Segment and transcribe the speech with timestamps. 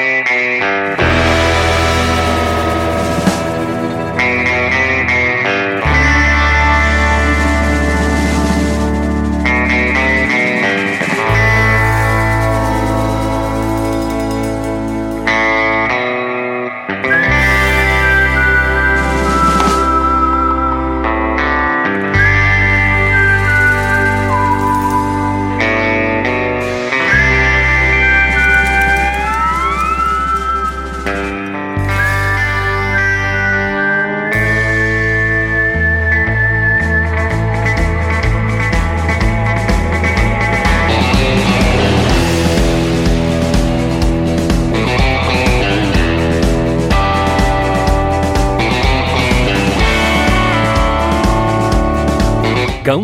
[0.00, 0.59] Mm-hmm.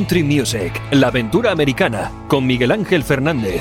[0.07, 3.61] Country Music, la aventura americana, con Miguel Ángel Fernández.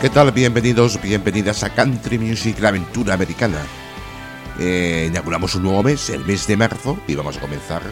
[0.00, 0.32] ¿Qué tal?
[0.32, 3.62] Bienvenidos, bienvenidas a Country Music, la aventura americana.
[4.58, 7.82] Eh, inauguramos un nuevo mes, el mes de marzo, y vamos a comenzar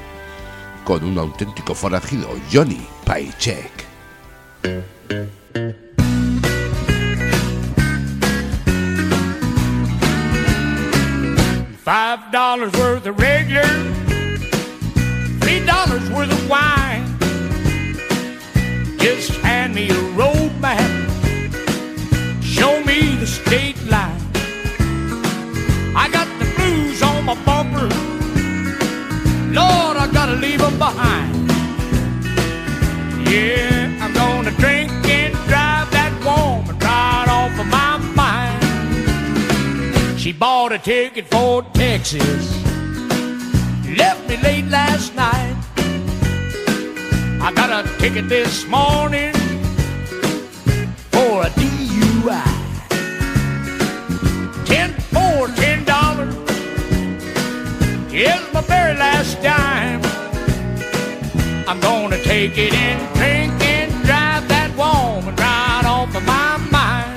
[0.83, 3.88] con un auténtico forajido, Johnny Paycheck.
[33.29, 38.65] Yeah, I'm gonna drink and drive that woman right off of my mind.
[40.19, 42.57] She bought a ticket for Texas.
[43.99, 45.57] Left me late last night.
[47.43, 49.35] I got a ticket this morning
[51.13, 52.49] for a DUI.
[54.65, 56.35] Ten for ten dollars
[58.11, 60.08] is my very last dime.
[61.69, 67.15] I'm gonna take it and drink and drive that woman right off of my mind.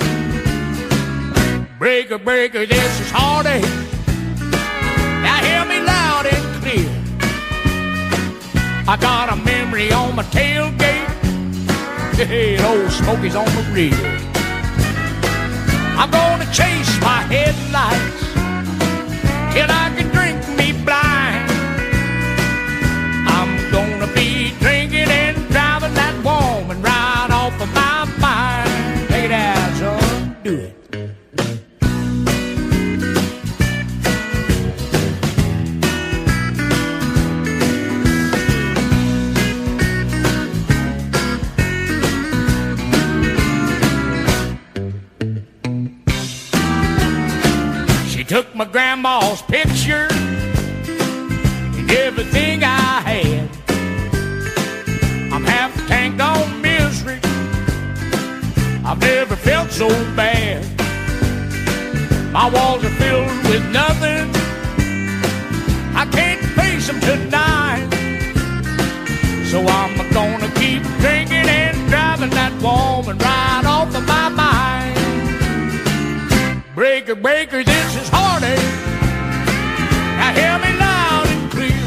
[1.78, 3.64] Breaker, breaker, this is heartache.
[5.24, 6.90] Now hear me loud and clear.
[8.86, 11.08] I got a memory on my tailgate.
[12.14, 13.94] Hey, old Smokey's on the rear.
[15.96, 18.22] I'm gonna chase my headlights
[19.54, 20.11] till I can
[48.72, 50.08] grandma's picture
[51.76, 53.50] and everything I had.
[55.30, 57.20] I'm half tanked on misery.
[58.82, 60.64] I've never felt so bad.
[62.32, 64.30] My walls are filled with nothing.
[65.94, 67.88] I can't face them tonight.
[69.50, 74.31] So I'm gonna keep drinking and driving that woman right off of my.
[77.12, 78.56] Breaker, breaker, this is heartache.
[80.16, 81.84] Now hear me loud and clear.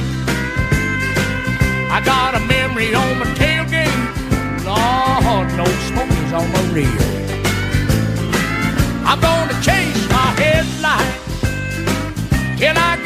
[1.90, 3.90] I got a memory on my tailgate.
[4.66, 7.02] Lord, no smokies on my rear.
[9.04, 11.40] I'm gonna chase my headlights
[12.60, 13.05] till I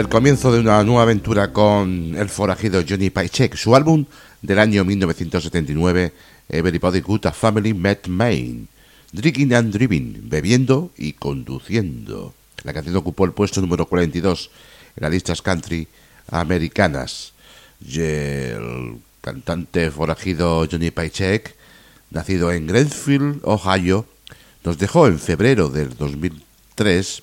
[0.00, 4.06] El comienzo de una nueva aventura con el forajido Johnny Paycheck, su álbum
[4.40, 6.14] del año 1979,
[6.48, 8.64] Everybody Good a Family Met Maine,
[9.12, 12.32] Drinking and Driving, bebiendo y conduciendo.
[12.64, 14.50] La canción ocupó el puesto número 42
[14.96, 15.86] en las listas country
[16.30, 17.34] americanas.
[17.86, 21.54] Y el cantante forajido Johnny Paycheck,
[22.10, 24.06] nacido en Greenfield, Ohio,
[24.64, 27.22] nos dejó en febrero del 2003.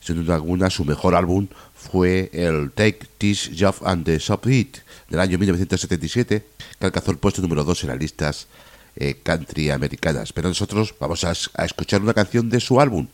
[0.00, 1.46] Sin duda alguna, su mejor álbum
[1.78, 4.78] fue el Take This Job and the Shop Hit
[5.08, 6.44] del año 1977,
[6.78, 8.48] que alcanzó el puesto número 2 en las listas
[8.96, 10.32] eh, country americanas.
[10.32, 13.06] Pero nosotros vamos a, a, escuchar una canción de su álbum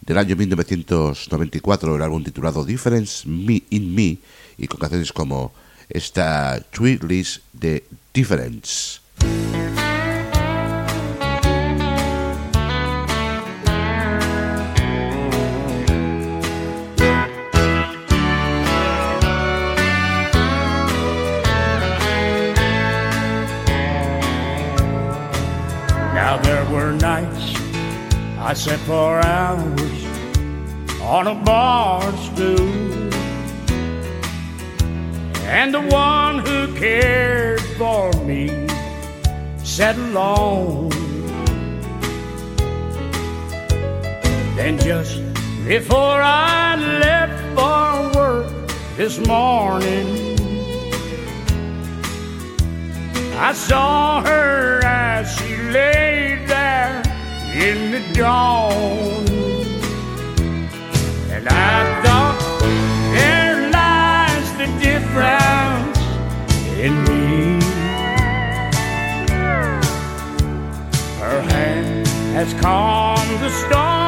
[0.00, 4.18] del año 1994, el álbum titulado Difference Me in Me,
[4.56, 5.52] y con canciones como
[5.88, 7.84] esta Tweet List de
[8.14, 9.00] Difference.
[28.48, 30.04] I sat for hours
[31.02, 33.12] on a bar stool.
[35.44, 38.48] And the one who cared for me
[39.64, 40.88] sat alone.
[44.56, 45.20] Then just
[45.66, 48.46] before I left for work
[48.96, 50.38] this morning,
[53.36, 57.02] I saw her as she lay there
[57.52, 59.26] in the dawn.
[61.30, 62.38] And I thought
[63.12, 65.98] there lies the difference
[66.78, 67.60] in me.
[71.20, 74.07] Her hand has calmed the storm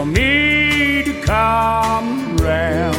[0.00, 2.96] for me to come round.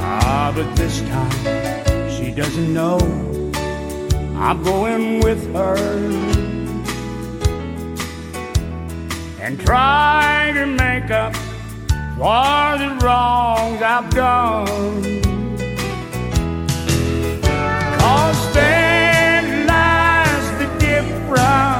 [0.00, 2.98] Ah, but this time she doesn't know
[4.34, 5.76] I'm going with her.
[9.40, 11.36] And try to make up
[12.16, 15.02] for the wrongs I've done.
[18.54, 21.73] there lies the difference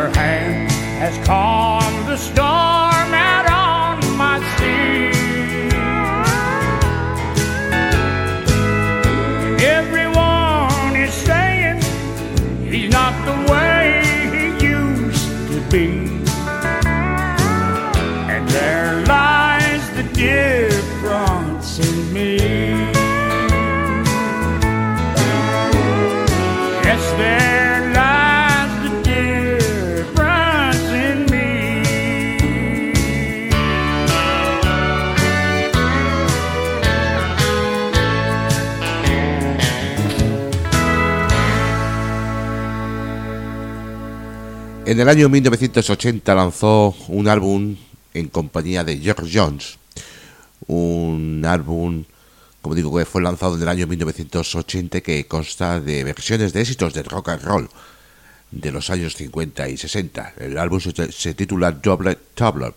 [0.00, 2.69] Her hand has calmed the storm
[44.90, 47.76] En el año 1980 lanzó un álbum
[48.12, 49.78] en compañía de George Jones,
[50.66, 52.02] un álbum,
[52.60, 56.92] como digo, que fue lanzado en el año 1980 que consta de versiones de éxitos
[56.92, 57.70] de rock and roll
[58.50, 60.34] de los años 50 y 60.
[60.40, 62.74] El álbum se, titula Double Tablet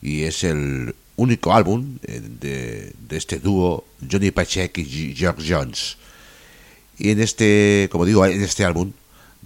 [0.00, 5.98] y es el único álbum eh, de, de este dúo Johnny Pachek y George Jones.
[6.96, 8.90] Y en este, como digo, en este álbum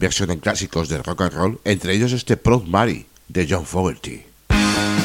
[0.00, 4.24] versionan clásicos del rock and roll, entre ellos este Proud Mary de John Fogerty.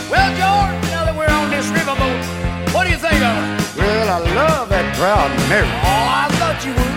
[0.10, 3.78] Well, George, now that we're on this riverboat, what do you think of it?
[3.78, 5.68] Well, I love that Proud Mary.
[5.84, 6.95] Oh, I thought you would.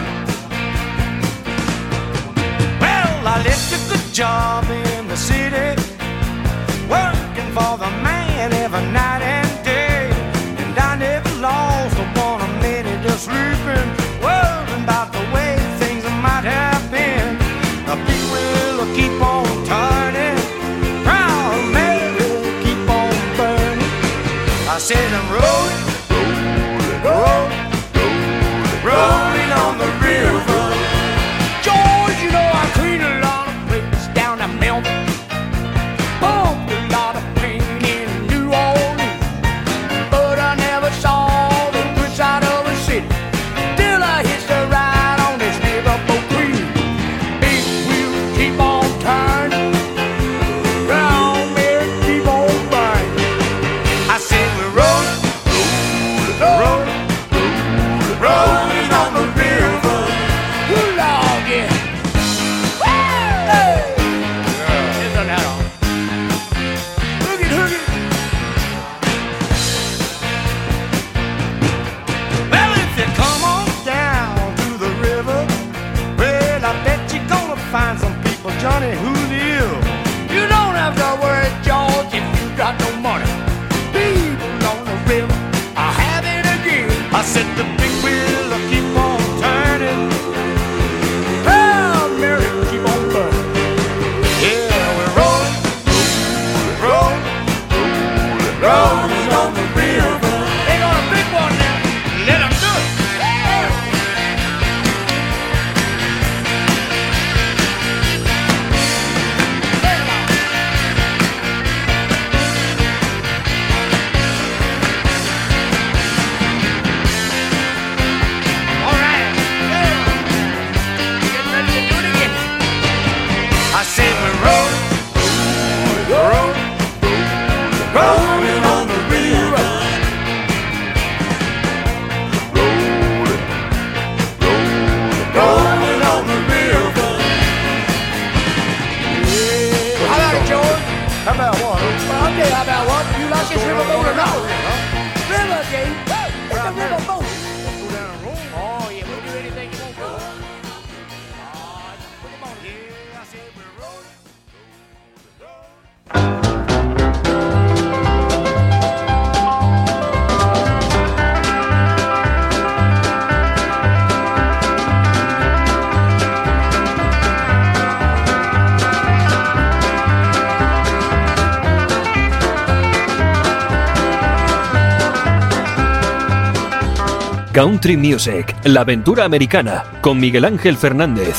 [177.61, 181.35] Country Music, la aventura americana, con Miguel Ángel Fernández.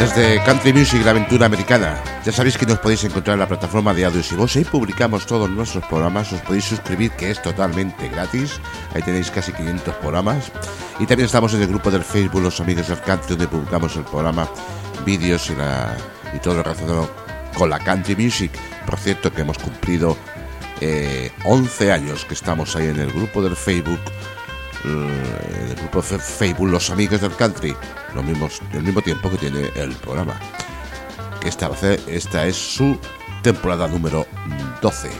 [0.00, 2.02] Desde Country Music, la aventura americana.
[2.24, 4.56] Ya sabéis que nos podéis encontrar en la plataforma de audios y voz.
[4.56, 6.32] Ahí publicamos todos nuestros programas.
[6.32, 8.60] Os podéis suscribir, que es totalmente gratis.
[8.96, 10.50] Ahí tenéis casi 500 programas.
[10.98, 14.04] Y también estamos en el grupo del Facebook Los Amigos del Country, donde publicamos el
[14.04, 14.48] programa,
[15.04, 15.96] vídeos y, la,
[16.34, 17.08] y todo lo relacionado
[17.56, 18.50] con la Country Music.
[18.84, 20.16] Por cierto, que hemos cumplido
[20.80, 24.00] eh, 11 años que estamos ahí en el grupo del Facebook
[24.84, 27.74] eh, el grupo Facebook Los Amigos del Country,
[28.14, 30.38] lo mismos, el mismo tiempo que tiene el programa.
[31.44, 31.70] Esta,
[32.06, 32.98] esta es su
[33.42, 34.26] temporada número
[34.80, 35.10] 12.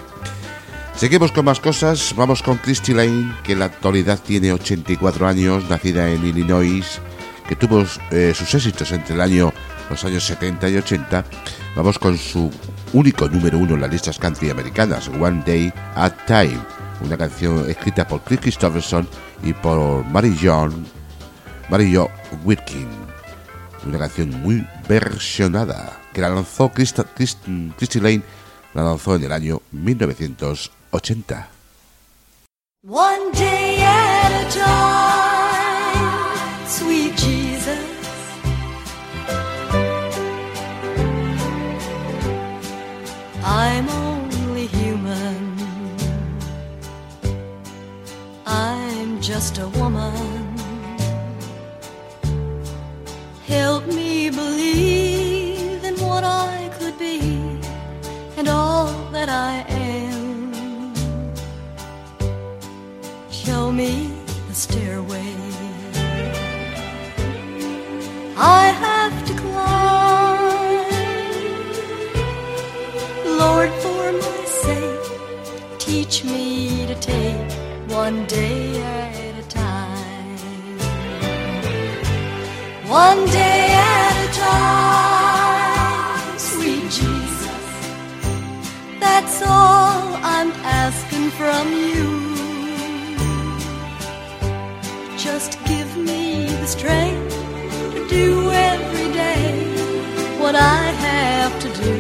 [0.99, 5.69] Seguimos con más cosas, vamos con Christy Lane, que en la actualidad tiene 84 años,
[5.71, 7.00] nacida en Illinois,
[7.49, 9.52] que tuvo eh, sus éxitos entre el año,
[9.88, 11.25] los años 70 y 80.
[11.76, 12.50] Vamos con su
[12.93, 16.59] único número uno en las listas country americanas, One Day at Time,
[17.05, 19.09] una canción escrita por Chris Christopherson
[19.45, 20.85] y por Mary John,
[21.71, 22.11] Mary Jo
[22.45, 22.88] Whitkin,
[23.87, 27.05] una canción muy versionada que la lanzó Christ-
[27.76, 28.23] Christy Lane,
[28.75, 30.77] la lanzó en el año 1980.
[32.83, 35.87] One day at a time,
[36.66, 37.85] sweet Jesus.
[43.45, 45.57] I'm only human.
[48.47, 50.57] I'm just a woman.
[53.47, 57.21] Help me believe in what I could be
[58.38, 59.88] and all that I am.
[63.59, 63.93] Show me
[64.47, 65.35] the stairway.
[68.37, 70.87] I have to climb.
[73.43, 75.11] Lord, for my sake,
[75.81, 77.50] teach me to take
[78.00, 80.38] one day at a time.
[82.87, 87.65] One day at a time, sweet Jesus.
[89.00, 90.05] That's all
[90.37, 92.27] I'm asking from you.
[95.30, 97.35] Just give me the strength
[97.94, 99.44] to do every day
[100.40, 101.97] what I have to do.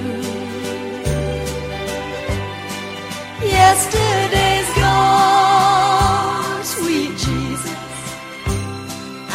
[3.56, 7.82] Yesterday's gone, sweet Jesus,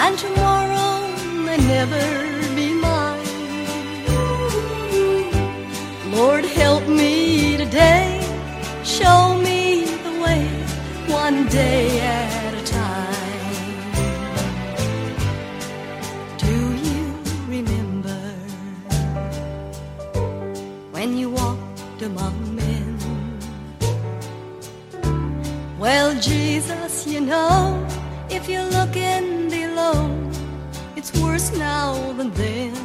[0.04, 0.94] and tomorrow
[1.46, 2.06] may never
[2.58, 3.30] be mine.
[6.16, 8.08] Lord, help me today,
[8.84, 10.44] show me the way,
[11.08, 12.23] one day
[27.34, 27.88] know,
[28.30, 29.98] if you're looking below,
[30.98, 32.76] it's worse now than then.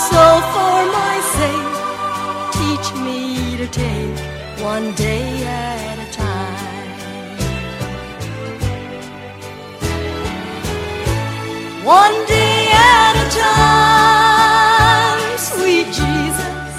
[0.09, 0.23] So,
[0.53, 1.75] for my sake,
[2.59, 3.19] teach me
[3.61, 4.17] to take
[4.71, 5.40] one day
[11.91, 16.73] one day at a time, sweet Jesus.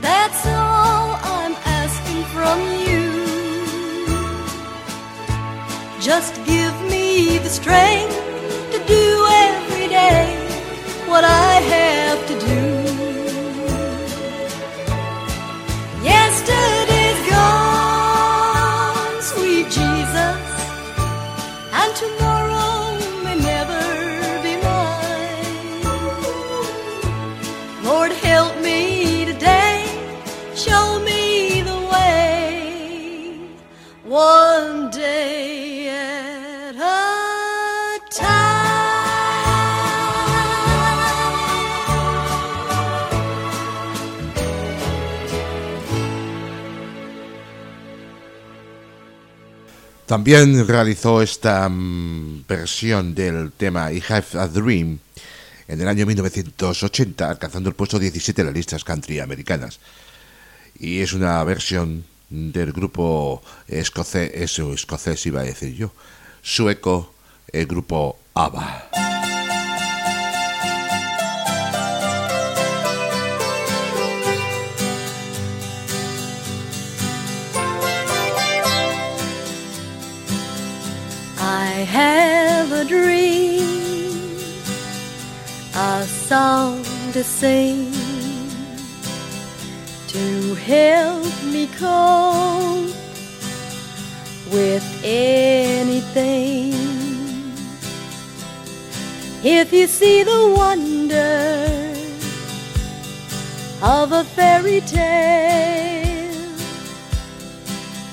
[0.00, 3.06] That's all I'm asking from you.
[6.00, 7.97] Just give me the strength
[50.08, 54.98] También realizó esta mm, versión del tema I Have a Dream
[55.68, 59.80] en el año 1980, alcanzando el puesto 17 en las listas country americanas.
[60.78, 65.92] Y es una versión del grupo escocés, eso, escocés iba a decir yo,
[66.40, 67.12] sueco,
[67.52, 69.07] el grupo ABBA.
[81.84, 84.36] Have a dream,
[85.74, 87.92] a song to sing
[90.08, 92.94] to help me cope
[94.50, 96.72] with anything.
[99.44, 101.94] If you see the wonder
[103.82, 106.34] of a fairy tale,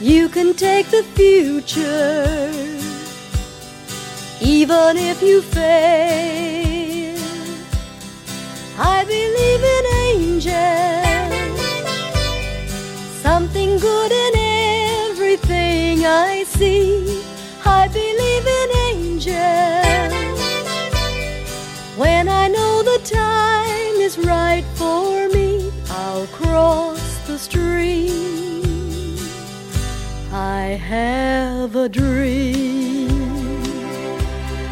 [0.02, 2.75] you can take the future
[4.46, 7.18] even if you fail.
[8.78, 11.60] I believe in angels,
[13.24, 14.34] something good in
[15.10, 17.24] everything I see.
[17.66, 20.40] I believe in angels
[21.98, 25.72] when I know the time is right for me.
[25.90, 29.18] I'll cross the stream.
[30.32, 33.05] I have a dream.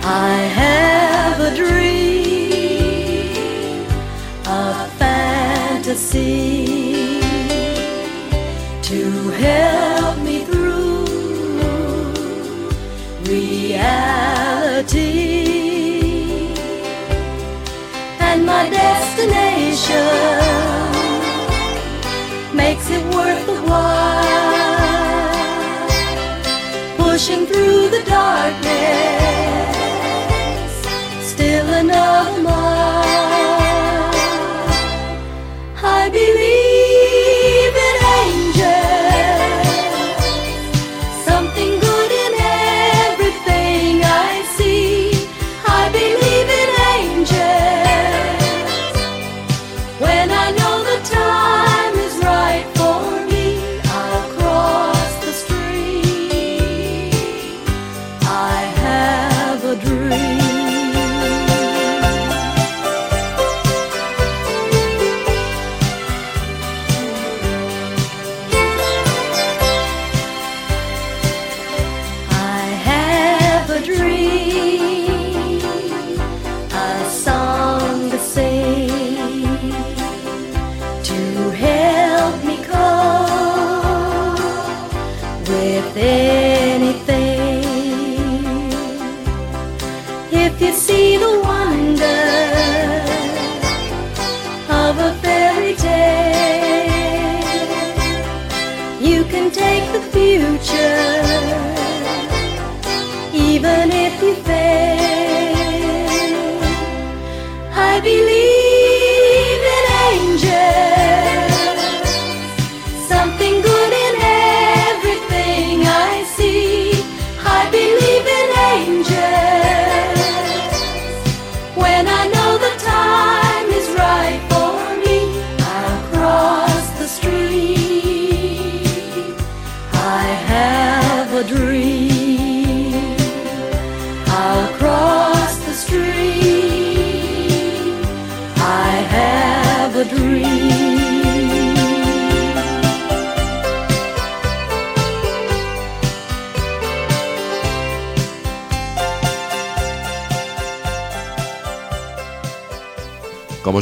[0.06, 3.32] I have a dream,
[4.46, 6.66] a fantasy
[8.82, 11.06] to help me through
[13.24, 13.54] reality.
[18.20, 20.73] And my destination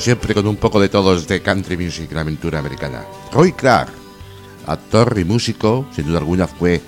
[0.02, 3.06] siempre con un poco de todos de country music, la aventura americana.
[3.32, 3.92] Roy Clark,
[4.66, 6.82] actor y músico, sin duda alguna fue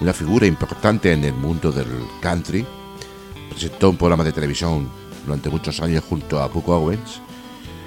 [0.00, 1.88] una figura importante en el mundo del
[2.20, 2.64] country.
[3.50, 4.88] Presentó un programa de televisión
[5.26, 7.20] durante muchos años junto a Buck Owens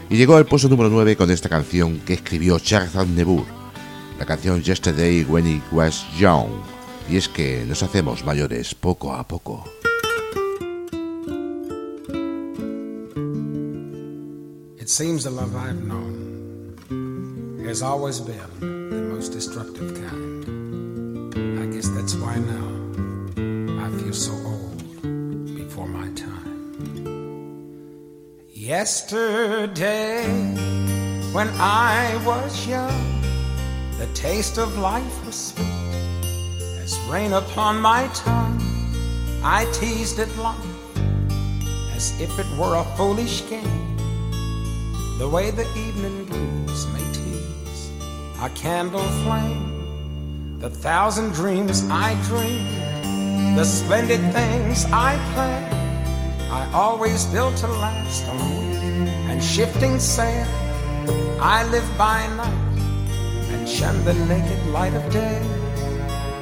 [0.09, 3.45] y llegó al puesto número 9 con esta canción que escribió Charles Aznavour,
[4.19, 6.49] la canción Yesterday When He Was Young.
[7.09, 9.63] Y es que nos hacemos mayores poco a poco.
[14.85, 16.77] It seems the love I've known
[17.65, 21.33] has always been the most destructive kind.
[21.59, 22.67] I guess that's why now
[23.83, 24.77] I feel so old
[25.55, 26.77] before my time.
[28.53, 30.27] Yesterday,
[31.33, 33.23] when I was young,
[33.97, 38.61] the taste of life was sweet as rain upon my tongue.
[39.43, 40.61] I teased it long
[41.95, 43.94] as if it were a foolish game
[45.17, 47.89] the way the evening breeze may tease
[48.41, 55.73] a candle flame, the thousand dreams I dream, the splendid things I plan.
[56.51, 60.45] I always built to last on wind and shifting sail.
[61.39, 62.77] I live by night
[63.51, 65.41] and shun the naked light of day,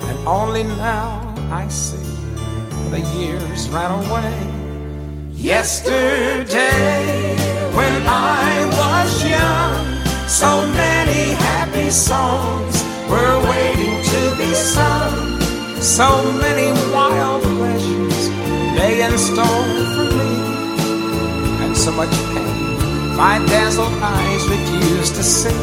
[0.10, 1.98] and only now I see
[2.90, 4.50] the years ran away.
[5.32, 6.94] Yesterday,
[7.76, 15.42] when I was young, so many happy songs were waiting to be sung.
[15.82, 16.08] So
[16.46, 18.30] many wild pleasures
[18.78, 20.34] lay in store for me,
[21.64, 22.64] and so much pain
[23.16, 25.56] my dazzled eyes refused to see.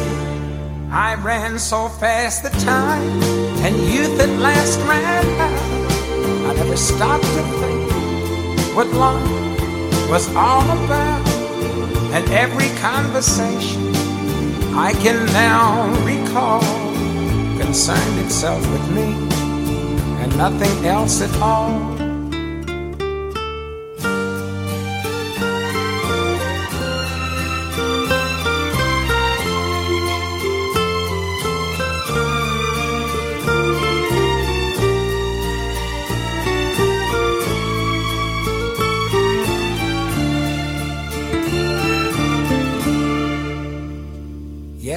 [0.89, 3.21] I ran so fast the time,
[3.65, 6.49] and youth at last ran out.
[6.49, 11.20] I never stopped to think what life was all about.
[12.13, 13.95] And every conversation
[14.75, 16.61] I can now recall
[17.57, 19.13] concerned itself with me
[20.21, 21.90] and nothing else at all.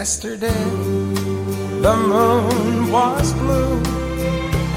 [0.04, 0.64] Yesterday,
[1.80, 3.80] the moon was blue,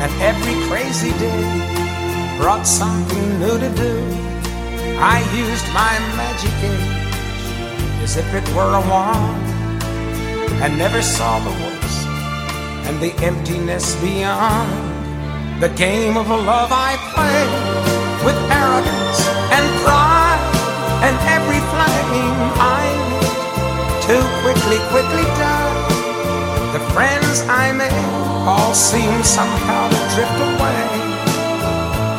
[0.02, 3.94] and every crazy day brought something new to do.
[5.04, 9.84] I used my magic age as if it were a wand,
[10.64, 12.08] and never saw the worst
[12.88, 14.72] and the emptiness beyond.
[15.62, 18.40] The game of love I played with
[24.92, 25.78] quickly, done.
[26.74, 28.08] The friends I made
[28.48, 30.84] all seem somehow to drift away,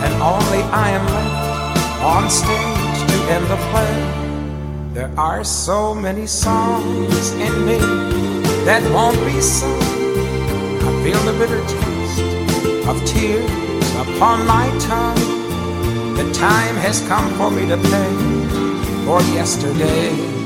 [0.05, 4.29] and only I am left on stage to end the play.
[4.95, 7.79] There are so many songs in me
[8.65, 9.81] that won't be sung.
[10.89, 13.51] I feel the bitter taste of tears
[14.05, 15.23] upon my tongue.
[16.17, 18.13] The time has come for me to pay
[19.05, 20.38] for yesterday.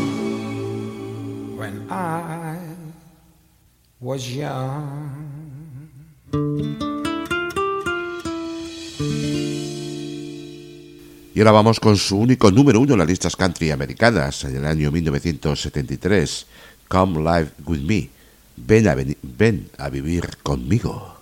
[11.35, 14.67] Y ahora vamos con su único número uno en las listas country americanas en el
[14.67, 16.47] año 1973,
[16.89, 18.11] Come Live With Me,
[18.57, 21.15] ven a, ven a vivir conmigo,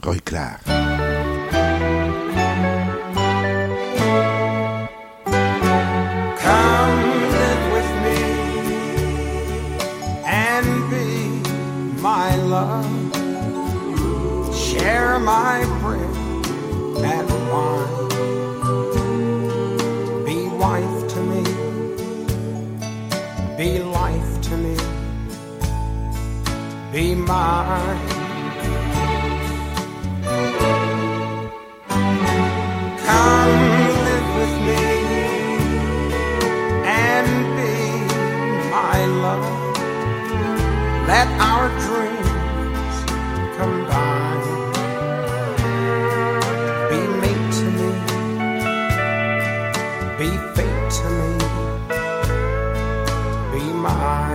[0.00, 0.99] Roy Clark.
[15.24, 16.00] My bread
[17.04, 18.08] and wine.
[20.24, 21.42] Be wife to me,
[23.56, 24.76] be life to me,
[26.92, 28.08] be mine.
[33.06, 33.54] Come
[34.06, 34.84] live with me
[36.86, 37.74] and be
[38.70, 39.44] my love.
[41.06, 41.68] Let our
[53.80, 54.29] mine.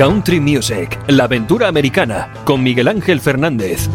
[0.00, 3.86] Country Music, la aventura americana, con Miguel Ángel Fernández.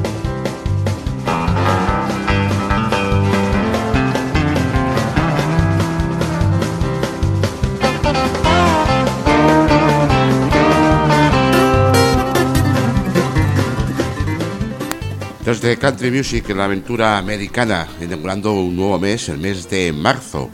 [15.43, 20.51] Desde Country Music, la aventura americana, inaugurando un nuevo mes, el mes de marzo.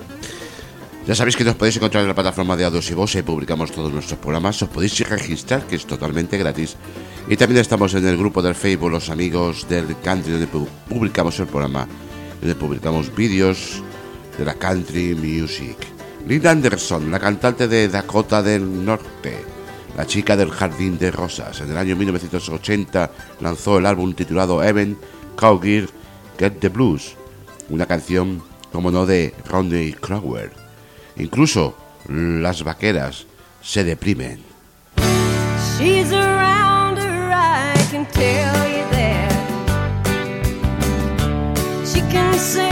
[1.11, 3.69] Ya sabéis que nos podéis encontrar en la plataforma de Audios y Voz, ahí publicamos
[3.73, 6.77] todos nuestros programas, os podéis registrar, que es totalmente gratis.
[7.27, 11.37] Y también estamos en el grupo del Facebook, los amigos del country, donde pu- publicamos
[11.41, 11.85] el programa,
[12.39, 13.83] donde publicamos vídeos
[14.37, 15.75] de la country music.
[16.29, 19.35] Linda Anderson, la cantante de Dakota del Norte,
[19.97, 24.97] la chica del Jardín de Rosas, en el año 1980 lanzó el álbum titulado Evan
[25.35, 25.89] Cowgirl
[26.39, 27.15] Get the Blues,
[27.69, 30.60] una canción, como no, de Rodney Crowell.
[31.15, 31.75] Incluso
[32.07, 33.25] las vaqueras
[33.61, 34.43] se deprimen.
[35.77, 39.31] She's around her, I can tell you that.
[41.85, 42.70] She can sing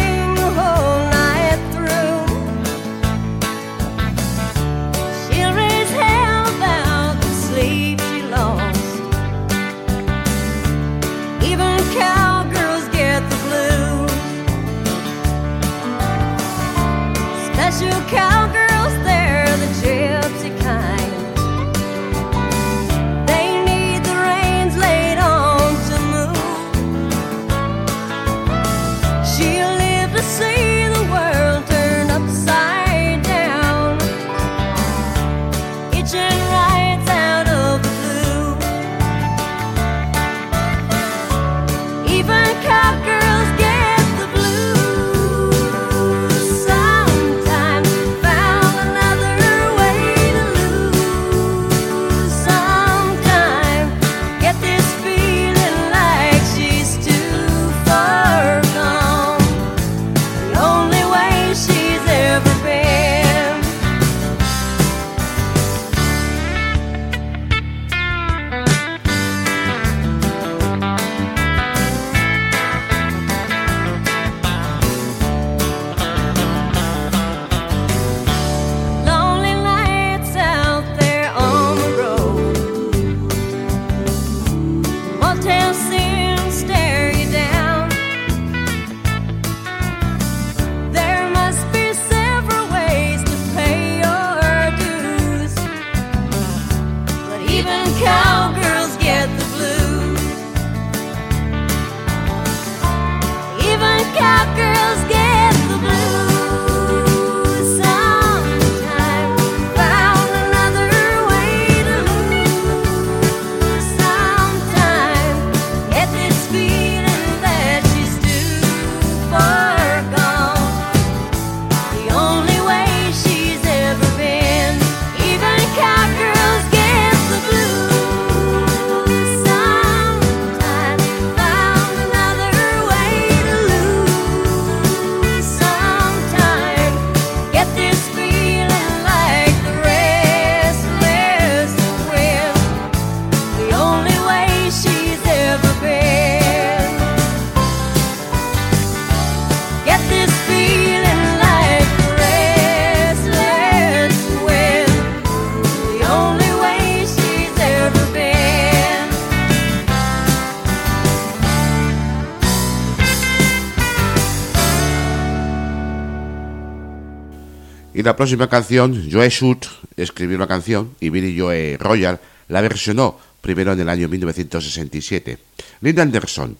[168.10, 169.58] la próxima canción, Joe Sud
[169.96, 175.38] escribió una canción y Billy Joe Royal la versionó primero en el año 1967.
[175.82, 176.58] Linda Anderson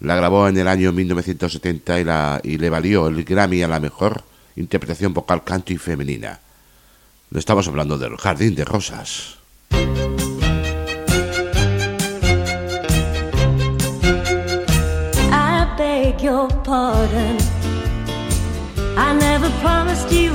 [0.00, 4.24] la grabó en el año 1970 y, le valió el Grammy a la mejor
[4.56, 6.40] interpretación vocal canto y femenina.
[7.28, 9.36] No estamos hablando del Jardín de Rosas.
[15.30, 17.36] I beg your pardon.
[18.96, 20.31] I never promised you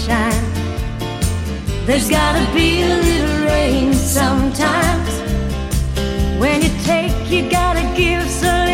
[0.00, 1.86] sunshine.
[1.86, 5.20] There's gotta be a little rain sometimes.
[6.40, 8.28] When you take, you gotta give.
[8.28, 8.69] some.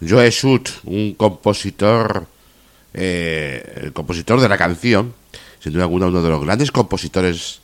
[0.00, 2.26] Joe Schutt, un compositor,
[2.94, 5.14] eh, el compositor de la canción,
[5.60, 7.60] sin duda alguna uno de los grandes compositores,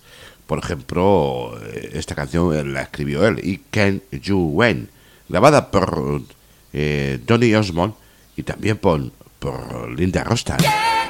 [0.46, 4.88] por ejemplo, eh, esta canción la escribió él, y Can You Win,
[5.28, 6.22] grabada por
[6.72, 7.94] eh, Donny Osmond
[8.36, 9.00] y también por,
[9.94, 10.58] Linda Rostad.
[10.58, 11.03] Yeah.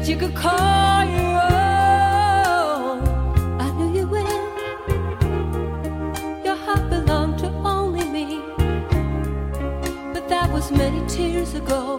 [0.00, 3.02] that you could call your own.
[3.60, 4.26] I knew you when
[6.42, 8.40] your heart belonged to only me,
[10.14, 11.98] but that was many tears ago.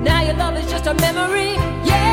[0.00, 1.54] Now your love is just a memory.
[1.84, 2.05] Yeah.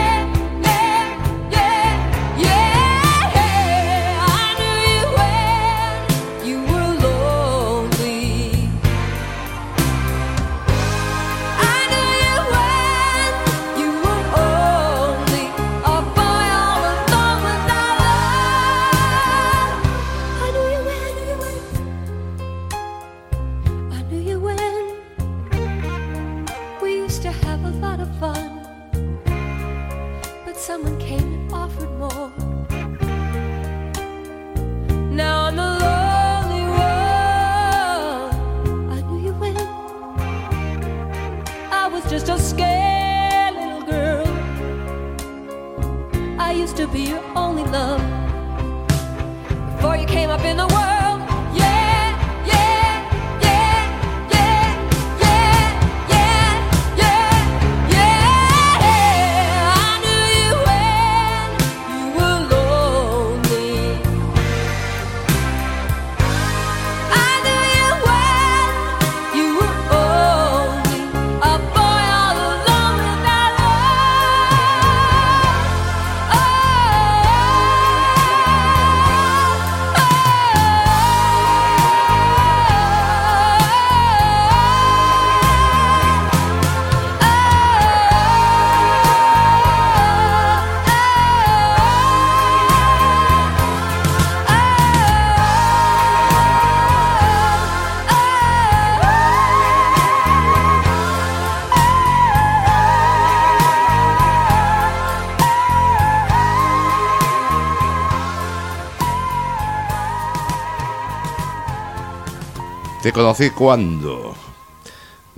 [113.04, 114.34] Te conocí cuando.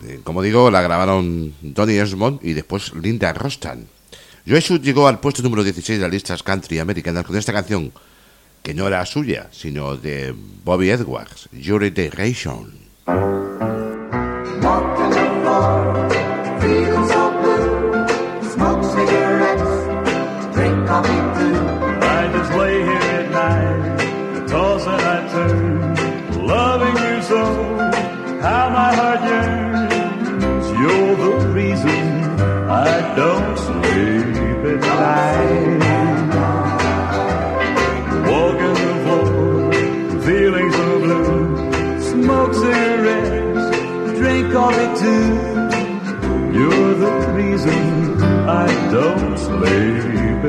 [0.04, 3.88] Eh, Como digo, la grabaron Donny Esmond y después Linda Rostan.
[4.48, 7.92] Joe Shoot llegó al puesto número 16 de las listas country americanas con esta canción,
[8.62, 12.72] que no era suya, sino de Bobby Edwards, Your Iteration.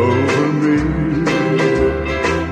[0.00, 0.78] over me.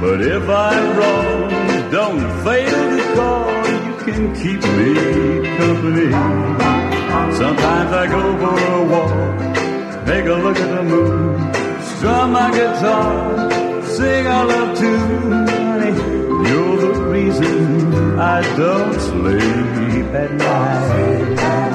[0.00, 3.50] But if I'm wrong, don't fail to call.
[3.86, 4.90] You can keep me
[5.58, 6.10] company.
[7.42, 11.52] Sometimes I go for a walk, take a look at the moon,
[11.90, 15.55] strum my guitar, sing I love tune.
[18.18, 21.65] I don't sleep at night.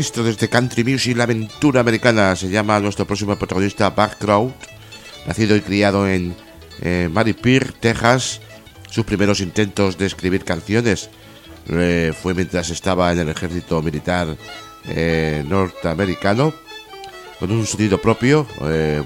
[0.00, 2.34] Registro desde Country Music, la aventura americana.
[2.34, 4.50] Se llama nuestro próximo protagonista Buck Crowd,
[5.26, 6.34] nacido y criado en
[6.80, 7.10] eh,
[7.80, 8.40] Texas.
[8.88, 11.10] Sus primeros intentos de escribir canciones
[11.68, 14.38] eh, fue mientras estaba en el ejército militar
[14.88, 16.54] eh, norteamericano.
[17.38, 18.46] con un sonido propio.
[18.62, 19.02] eh,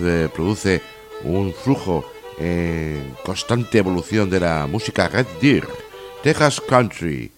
[0.00, 0.82] eh, produce
[1.22, 2.04] un flujo
[2.36, 5.68] en constante evolución de la música Red Deer,
[6.24, 7.30] Texas Country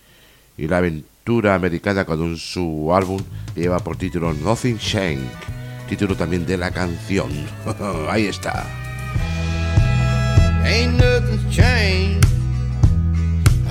[0.57, 3.23] y la aventura americana con su álbum
[3.55, 5.21] que lleva por título Nothing Shank,
[5.89, 7.31] título también de la canción.
[8.11, 8.67] Ahí está.
[10.65, 12.27] Ain't nothing's changed.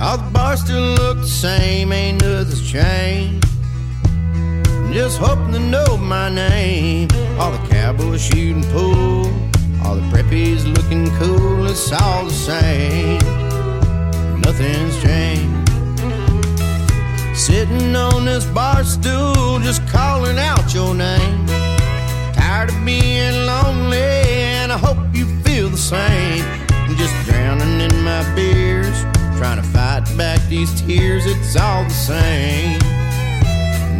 [0.00, 1.92] All the bars still look the same.
[1.92, 3.46] Ain't nothing's changed.
[4.92, 7.08] Just hoping to know my name.
[7.38, 9.26] All the cowboys shooting pool.
[9.84, 11.66] All the preppies looking cool.
[11.66, 13.18] It's all the same.
[14.40, 15.59] Nothing's changed.
[17.40, 21.46] Sitting on this bar stool, just calling out your name.
[22.34, 26.44] Tired of being lonely, and I hope you feel the same.
[26.70, 28.94] I'm just drowning in my beers,
[29.38, 31.24] trying to fight back these tears.
[31.24, 32.78] It's all the same,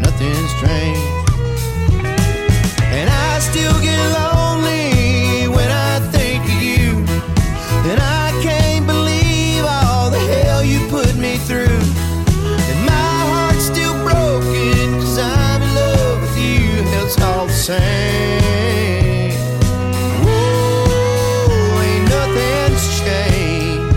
[0.03, 1.01] nothing's changed.
[2.93, 4.30] And I still get lonely
[17.71, 19.31] same.
[20.25, 23.95] Whoa, ain't nothing's changed.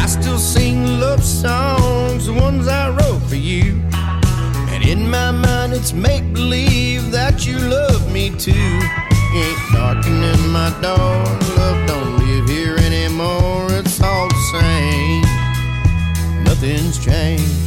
[0.00, 3.82] I still sing love songs, the ones I wrote for you.
[4.72, 8.70] And in my mind, it's make believe that you love me too.
[9.42, 11.18] Ain't darkening my door.
[11.58, 13.66] Love don't live here anymore.
[13.72, 15.24] It's all the same.
[16.44, 17.65] Nothing's changed.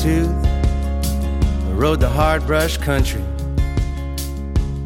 [0.00, 0.32] Tooth
[1.76, 3.22] rode the hard brush country.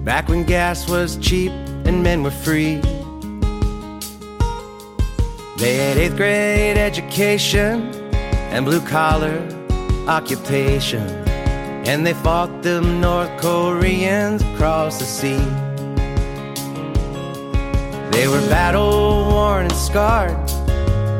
[0.03, 1.53] Back when gas was cheap
[1.87, 2.81] and men were free.
[5.57, 7.95] They had eighth grade education
[8.51, 9.39] and blue collar
[10.09, 11.07] occupation.
[11.87, 15.45] And they fought them North Koreans across the sea.
[18.11, 20.51] They were battle worn and scarred,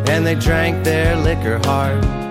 [0.09, 2.24] and they drank their liquor hard.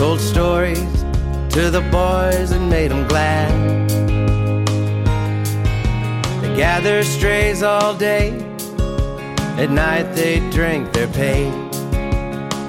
[0.00, 1.02] Told stories
[1.50, 3.50] to the boys and made them glad.
[6.40, 8.30] They gather strays all day.
[9.58, 11.48] At night they drink their pay.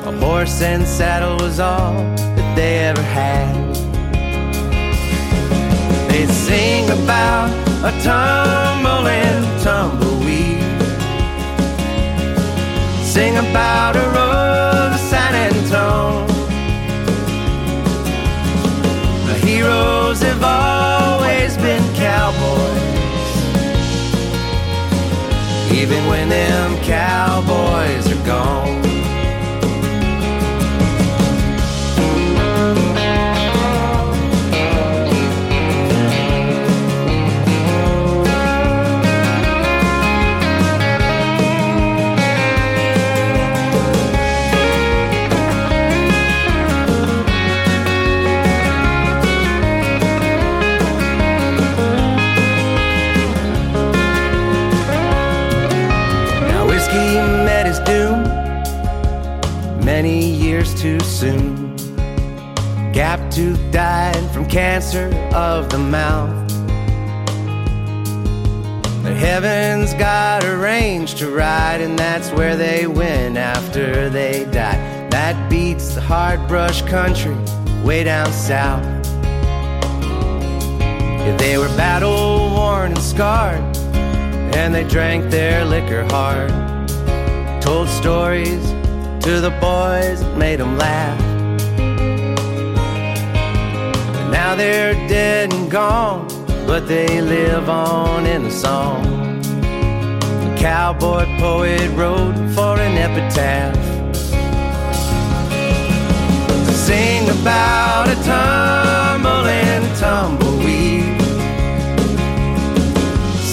[0.04, 3.56] A horse and saddle was all that they ever had.
[6.10, 7.50] They sing about
[7.90, 10.60] a tumbling tumbleweed.
[13.06, 14.71] Sing about a road
[19.62, 22.82] heroes have always been cowboys.
[25.72, 29.01] Even when them cowboys are gone.
[60.62, 61.76] Years too soon.
[62.94, 66.30] Gaptooth died from cancer of the mouth.
[69.04, 75.10] But heaven's got a range to ride, and that's where they went after they died.
[75.12, 77.36] That beats the hard brush country
[77.84, 78.84] way down south.
[81.24, 83.64] Yeah, they were battle worn and scarred,
[84.56, 86.52] and they drank their liquor hard.
[87.64, 88.81] Told stories
[89.22, 91.20] to the boys that made them laugh.
[94.32, 96.28] Now they're dead and gone,
[96.66, 99.04] but they live on in the song.
[99.62, 103.76] The cowboy poet wrote for an epitaph.
[106.66, 111.22] To sing about a tumbling tumbleweed.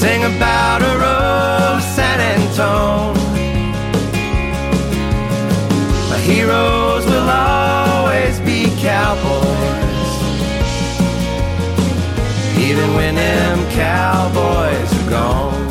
[0.00, 3.17] Sing about a to San Antone.
[6.48, 10.12] Heroes will always be cowboys.
[12.56, 15.68] Even when them cowboys are gone.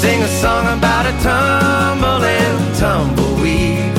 [0.00, 3.96] Sing a song about a tumbling tumbleweed.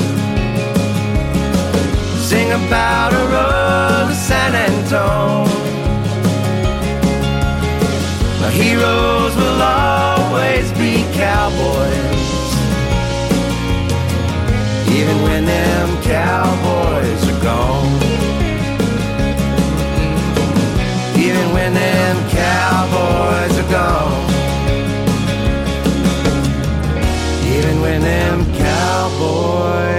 [2.30, 5.48] Sing about a road to San Antone.
[8.42, 10.72] My heroes will always
[15.10, 18.00] Even when them cowboys are gone.
[21.18, 24.30] Even when them cowboys are gone.
[27.56, 29.98] Even when them cowboys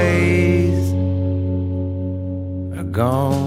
[2.78, 3.39] are gone.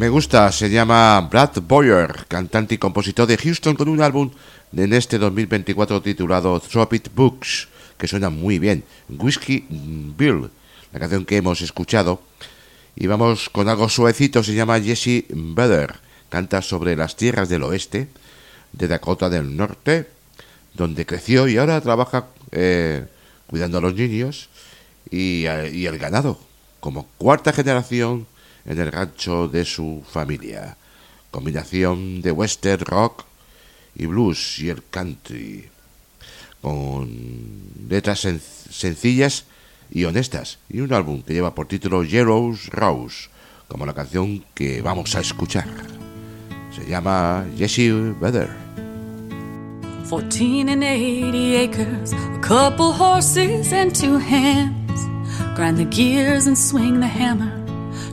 [0.00, 4.30] Me gusta, se llama Brad Boyer, cantante y compositor de Houston con un álbum
[4.74, 8.82] en este 2024 titulado Tropic Books, que suena muy bien.
[9.10, 10.48] Whiskey Bill,
[10.94, 12.22] la canción que hemos escuchado.
[12.96, 15.96] Y vamos con algo suavecito, se llama Jesse Vedder,
[16.30, 18.08] canta sobre las tierras del oeste
[18.72, 20.08] de Dakota del Norte,
[20.72, 23.04] donde creció y ahora trabaja eh,
[23.48, 24.48] cuidando a los niños
[25.10, 26.40] y, eh, y el ganado,
[26.80, 28.26] como cuarta generación
[28.64, 30.76] en el rancho de su familia.
[31.30, 33.24] Combinación de western rock
[33.94, 35.68] y blues y el country.
[36.60, 37.08] Con
[37.88, 39.44] letras sen- sencillas
[39.90, 40.58] y honestas.
[40.68, 43.28] Y un álbum que lleva por título Yellow's Rose,
[43.68, 45.66] como la canción que vamos a escuchar.
[46.74, 48.50] Se llama Jesse Vedder.
[50.08, 54.76] 14 and 80 acres, a couple horses and two hands.
[55.54, 57.52] Grind the gears and swing the hammer,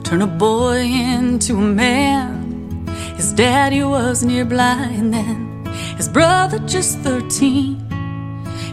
[0.08, 2.86] turn a boy into a man.
[3.16, 5.66] His daddy was near blind then,
[5.98, 7.78] his brother just 13.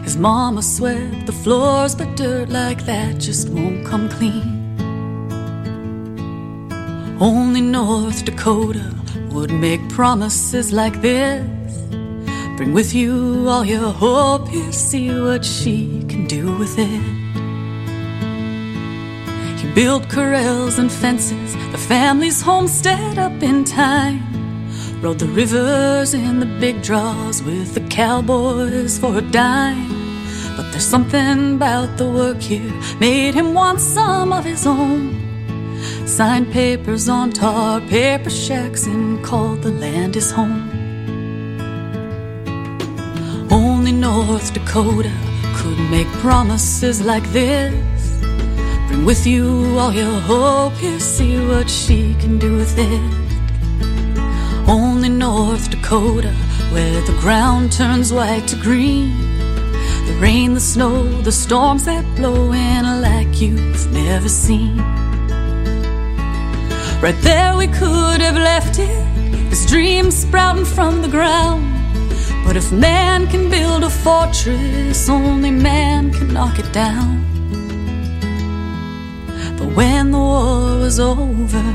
[0.02, 4.48] His mama swept the floors, but dirt like that just won't come clean.
[7.20, 8.94] Only North Dakota
[9.30, 11.76] would make promises like this.
[12.56, 17.25] Bring with you all your hope, you see what she can do with it.
[19.74, 24.22] Built corrals and fences, the family's homestead up in time.
[25.02, 29.88] Rode the rivers in the big draws with the cowboys for a dime.
[30.56, 35.26] But there's something about the work here made him want some of his own.
[36.06, 40.70] Signed papers on tar paper shacks and called the land his home.
[43.50, 45.12] Only North Dakota
[45.56, 47.95] could make promises like this.
[48.96, 53.00] Bring with you all your hope, you see what she can do with it.
[54.66, 56.32] Only North Dakota,
[56.72, 59.10] where the ground turns white to green.
[60.06, 64.78] The rain, the snow, the storms that blow in like you've never seen.
[67.02, 69.04] Right there, we could have left it,
[69.50, 71.64] his dreams sprouting from the ground.
[72.46, 77.35] But if man can build a fortress, only man can knock it down.
[79.76, 81.66] When the war was over,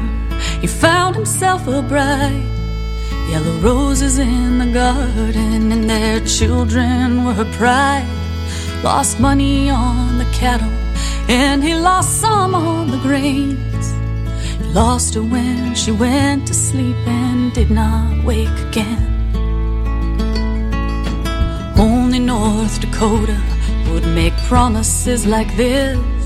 [0.59, 2.47] he found himself a bride.
[3.29, 8.07] Yellow roses in the garden, and their children were her pride.
[8.83, 10.73] Lost money on the cattle,
[11.29, 13.85] and he lost some on the grains.
[14.57, 19.09] He lost her when she went to sleep and did not wake again.
[21.77, 23.39] Only North Dakota
[23.91, 26.20] would make promises like this.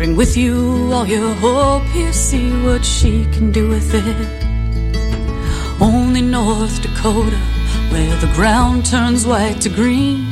[0.00, 4.44] Bring with you all your hope, you see what she can do with it.
[5.78, 7.36] Only North Dakota,
[7.90, 10.24] where the ground turns white to green.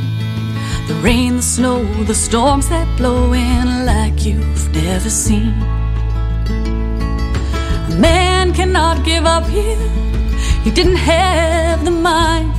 [0.87, 5.53] The rain, the snow, the storms that blow in like you've never seen.
[7.93, 9.91] A man cannot give up here.
[10.65, 12.55] He didn't have the mind.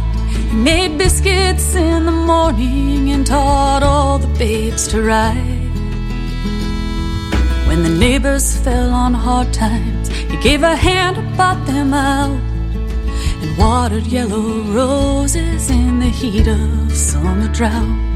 [0.51, 5.59] He made biscuits in the morning and taught all the babes to ride.
[7.80, 12.38] When the neighbors fell on hard times, he gave a hand to bought them out
[13.41, 18.09] and watered yellow roses in the heat of summer drought.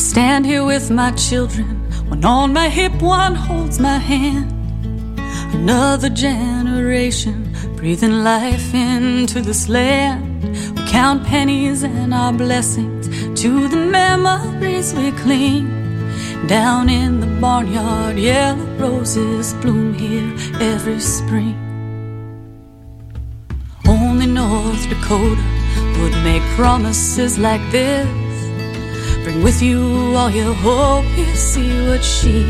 [0.00, 1.66] Stand here with my children,
[2.08, 4.50] one on my hip, one holds my hand.
[5.54, 10.42] Another generation breathing life into this land.
[10.76, 13.08] We count pennies and our blessings
[13.42, 15.68] to the memories we cling.
[16.46, 21.58] Down in the barnyard, yellow roses bloom here every spring.
[23.86, 25.42] Only North Dakota
[26.00, 28.19] would make promises like this.
[29.24, 32.42] Bring with you all your hope, you see what she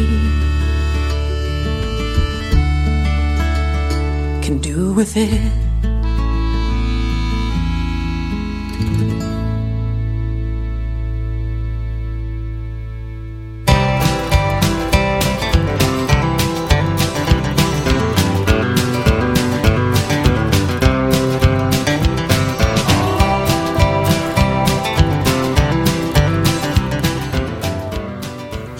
[4.40, 5.69] can do with it.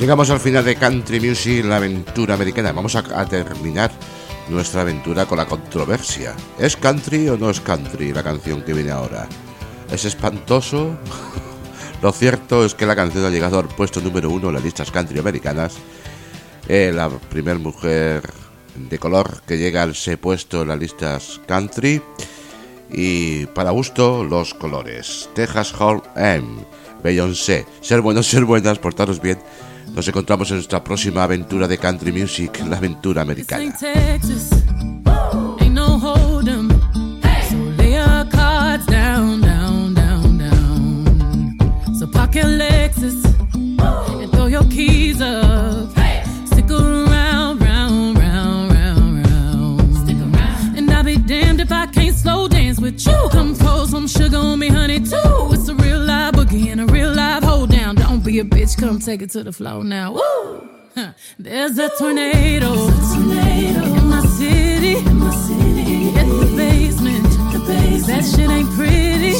[0.01, 2.73] Llegamos al final de Country Music, la aventura americana.
[2.73, 3.91] Vamos a, terminar
[4.49, 6.35] nuestra aventura con la controversia.
[6.59, 9.29] ¿Es country o no es country la canción que viene ahora?
[9.93, 10.97] ¿Es espantoso?
[12.03, 14.91] Lo cierto es que la canción ha llegado al puesto número uno en las listas
[14.91, 15.77] country americanas.
[16.67, 18.23] Eh, la primera mujer
[18.75, 22.01] de color que llega al ese puesto en las listas country.
[22.91, 25.29] Y para gusto, los colores.
[25.35, 26.65] Texas Hall M.
[27.05, 27.67] Beyoncé.
[27.83, 29.39] Ser buenos, ser buenas, portaros bien.
[29.95, 33.74] Nos encontramos en nuestra próxima aventura de country music, la aventura americana.
[59.01, 60.13] Come take it to the floor now.
[60.13, 60.69] Woo!
[61.39, 66.11] There's a tornado, in my city, in my city.
[66.17, 68.07] Hit the basement, the basement.
[68.07, 69.33] That shit ain't pretty.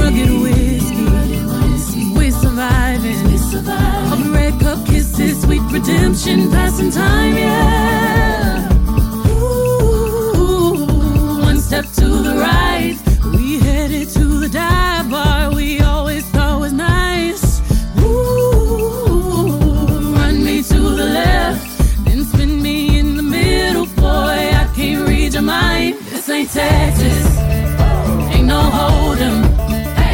[0.00, 3.16] Rugged whiskey, we surviving.
[4.12, 8.68] Of red cup kisses, sweet redemption, passing time, yeah.
[9.40, 10.86] Ooh,
[11.42, 12.96] one step to the right,
[13.32, 15.54] we headed to the dive bar.
[15.54, 16.24] We always
[26.56, 27.26] Texas,
[28.32, 29.44] ain't no hold'em.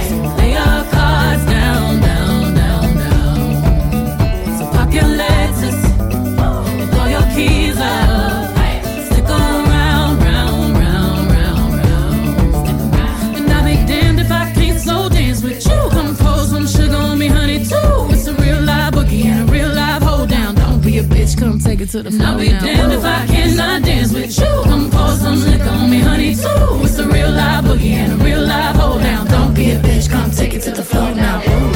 [0.08, 4.58] So lay your cards down, down, down, down.
[4.58, 5.78] So pop your Lexus
[6.80, 8.56] and throw your keys up.
[9.06, 12.26] Stick around, round, round, round, round.
[13.36, 15.88] And I'll be damned if I can't slow dance with you.
[15.90, 18.08] Come pour some sugar on me, honey, too.
[18.10, 20.56] It's a real live boogie and a real live hold down.
[20.56, 22.26] Don't be a bitch, come take it to the floor.
[22.30, 24.62] I'll be damned if I cannot dance with you.
[24.64, 26.84] Come pour some liquor on me, honey, too.
[26.84, 29.26] It's a real live boogie and a real live hold down.
[29.26, 31.71] Don't be a bitch, come take it to the floor now.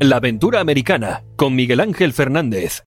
[0.00, 2.80] La aventura americana, con Miguel Ángel Fernández.